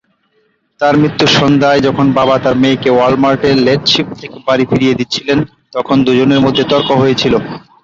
তার 0.79 0.93
মৃত্যুর 0.97 1.31
সন্ধ্যায়, 1.39 1.79
যখন 1.87 2.05
বাবা 2.17 2.35
তার 2.43 2.55
মেয়েকে 2.61 2.89
ওয়াল-মার্টে 2.93 3.49
লেট 3.65 3.81
শিফট 3.87 4.13
থেকে 4.21 4.37
বাড়ি 4.47 4.63
ফিরিয়ে 4.71 4.97
দিচ্ছিলেন, 4.99 5.39
তখন 5.75 5.97
দুজনের 6.05 6.43
মধ্যে 6.45 6.63
তর্ক 6.71 6.89
হয়েছিল। 7.01 7.33